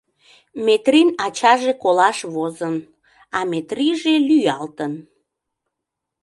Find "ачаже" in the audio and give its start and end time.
1.25-1.73